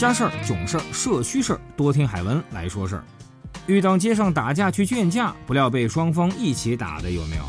[0.00, 3.04] 家事儿、囧事儿、社区事儿，多听海文来说事儿。
[3.66, 7.42] 遇到街上打架去劝架，不料被双方一起打的有没有？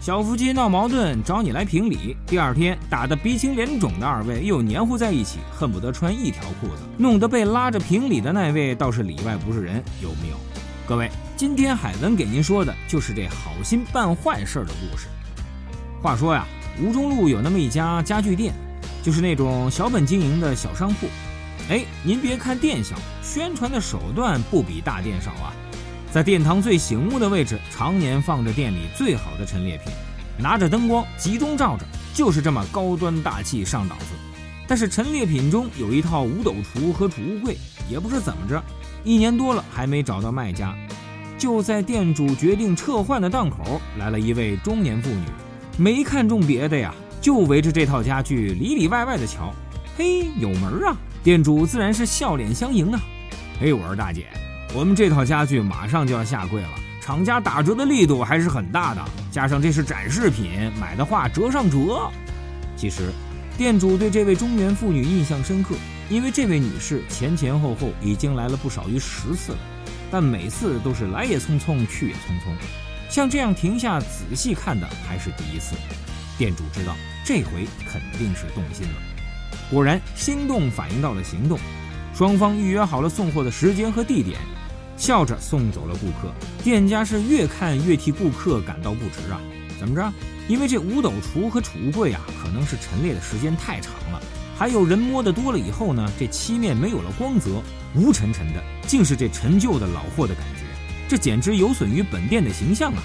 [0.00, 10.36] 小夫妻闹矛盾找你来评理，第二天打得鼻青脸肿的二位又黏糊在一起，恨不得穿一条裤子，弄得被拉着评理的那位倒是里外不是人，有没有？
[10.86, 15.08] 各位，今天海文给您说的就是这好心办坏事的故事。
[16.00, 16.46] 话说呀，
[16.80, 18.54] 吴中路有那么一家家具店，
[19.02, 21.06] 就是那种小本经营的小商铺。
[21.70, 25.50] 哎，您别看店小，宣传的手段不比大店少啊。
[26.12, 29.90] 在殿堂最醒目的位置，常年放着店里最好的陈列品，
[30.38, 34.14] 拿着灯光集中照着，就是这么高端大气上档次。
[34.68, 37.56] 但是陈列品中有一套五斗橱和储物柜，
[37.88, 38.62] 也不知怎么着，
[39.02, 40.76] 一年多了还没找到卖家。
[41.38, 45.24] 就在店主决定撤换的档口，来了一位中年妇女，
[45.78, 49.50] 没看中别的呀，就围着这套家具里里外外的瞧。
[49.96, 50.96] 嘿，有门啊！
[51.24, 53.00] 店主自然是笑脸相迎啊！
[53.62, 54.26] 哎，我说大姐，
[54.74, 56.68] 我们这套家具马上就要下柜了，
[57.00, 62.10] 厂家打折的力度还是很大的，加上这是展示品，买的话折上折。
[62.76, 63.10] 其实，
[63.56, 65.74] 店主对这位中年妇女印象深刻，
[66.10, 69.58] 因为这位女士前前后后已经来了不少于十次了，
[70.10, 72.52] 但每次都是来也匆匆，去也匆匆，
[73.08, 75.74] 像这样停下仔细看的还是第一次。
[76.36, 76.94] 店主知道
[77.24, 79.13] 这回肯定是动心了。
[79.74, 81.58] 果然，心动反映到了行动，
[82.14, 84.38] 双方预约好了送货的时间和地点，
[84.96, 86.32] 笑着送走了顾客。
[86.62, 89.40] 店家是越看越替顾客感到不值啊！
[89.80, 90.12] 怎么着？
[90.46, 94.22] 因为这五斗橱和储物柜啊，可能是陈列的时间太长了，
[94.56, 97.60] 还有人摸得多了以后呢，这漆面没有了光泽，
[97.96, 100.60] 乌沉沉的，竟是这陈旧的老货的感觉，
[101.08, 103.02] 这简直有损于本店的形象啊！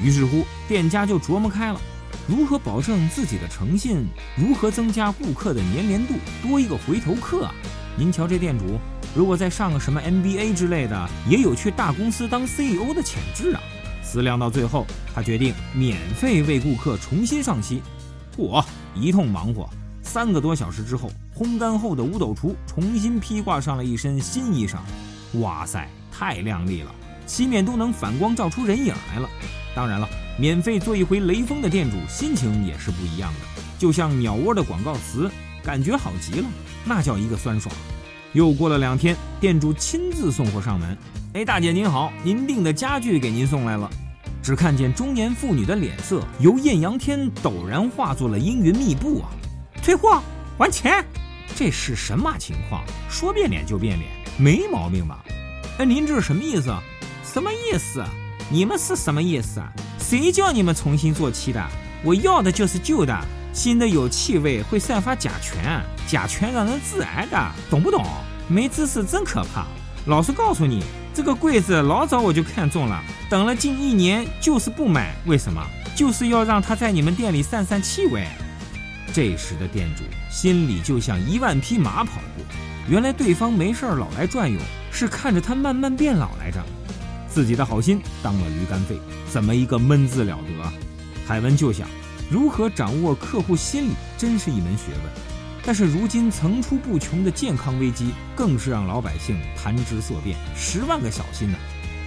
[0.00, 1.80] 于是乎，店家就琢磨开了。
[2.26, 4.06] 如何保证自己的诚信？
[4.34, 6.14] 如何增加顾客的粘连度？
[6.42, 7.54] 多一个回头客啊！
[7.98, 8.78] 您瞧这店主，
[9.14, 13.60] 如果再上个什么 MBA 之类的，也有去大公司当 CEO 的潜质啊！
[14.02, 17.82] 思量到最后，他决定免费为顾客重新上漆。
[18.36, 18.64] 嚯！
[18.94, 19.68] 一通忙活，
[20.02, 24.78] 三个多小时之后，烘干后的五斗橱重新披挂上了一身新衣裳。
[25.40, 26.94] 哇塞，太亮丽了，
[27.26, 29.28] 漆面都能反光照出人影来了。
[29.74, 30.08] 当然了。
[30.36, 35.30] 免费做一回雷锋的店主心情也是不一样的，就像鸟窝的广告词，
[35.62, 36.46] 感觉好极了，
[36.84, 37.74] 那叫一个酸爽。
[38.32, 40.98] 又过了两天，店主亲自送货上门。
[41.34, 43.88] 哎，大姐您好，您订的家具给您送来了。
[44.42, 49.30] 只看见中年妇女的脸色由艳阳天陡然化作了阴云密布啊！
[49.82, 50.20] 退货，
[50.58, 51.04] 还钱，
[51.54, 52.84] 这是什么情况？
[53.08, 55.24] 说变脸就变脸，没毛病吧？
[55.78, 56.74] 哎，您这是什么意思？
[57.22, 58.04] 什么意思？
[58.50, 59.72] 你们是什么意思啊？
[60.16, 61.60] 谁叫你们重新做漆的？
[62.04, 63.20] 我要的就是旧的，
[63.52, 68.06] 新的有气味，会散发甲醛，甲醛让人致癌的，懂不懂？
[68.46, 69.66] 没知识真可怕。
[70.06, 75.60] 老实告诉你，这个柜子老早我就看中了，等了近一年就是不买，为什么？
[75.96, 78.24] 就是要让它在你们店里散散气味。
[79.12, 82.44] 这时的店主心里就像一万匹马跑过，
[82.88, 84.60] 原来对方没事儿老来转悠，
[84.92, 86.64] 是看着他慢慢变老来着。
[87.34, 88.96] 自己的好心当了驴肝肺，
[89.28, 90.72] 怎么一个闷字了得啊！
[91.26, 91.88] 海文就想，
[92.30, 95.12] 如何掌握客户心理，真是一门学问。
[95.64, 101.58] 但是如今层出不穷的健康危机，更是让老百姓谈之色变，十万个小心呢。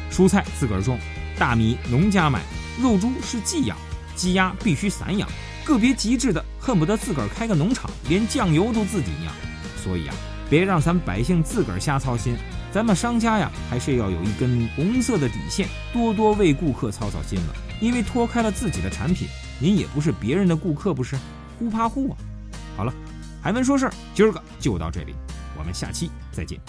[0.10, 0.98] 蔬菜自个儿种，
[1.38, 2.40] 大米农家买，
[2.82, 3.78] 肉猪是寄养，
[4.16, 5.28] 鸡鸭必须散养，
[5.66, 9.34] 个别极致的恨不得自个儿开个农场，连酱油都自己酿。
[9.84, 10.16] 所以啊，
[10.50, 12.38] 别让咱百姓自个儿瞎操心。
[12.72, 17.56] 咱们商家呀，还是要有一根红色的底线，多多为顾客操操心了。
[17.80, 19.28] 因为脱开了自己的产品，
[19.60, 21.16] 您也不是别人的顾客，不是？
[21.60, 22.18] 呼怕呼啊！
[22.76, 22.94] 好了，
[23.42, 25.16] 还没说事儿，今儿个就到这里，
[25.58, 26.60] 我们下期再见。